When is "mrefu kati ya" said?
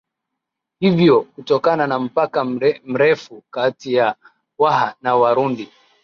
2.85-4.15